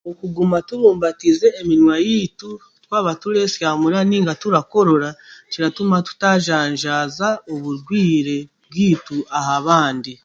Okuguma 0.09 0.57
tubumbatiize 0.67 1.47
eminwa 1.61 1.93
yaitu, 2.05 2.49
twaba 2.83 3.11
tureesyamura 3.21 3.99
nainga 4.09 4.33
turakorora 4.41 5.09
kiratuma 5.51 5.95
tutajanjaaja 6.07 7.29
oburwaire 7.51 8.37
bwaitu 8.69 9.17
aha 9.39 9.55
bandi. 9.65 10.13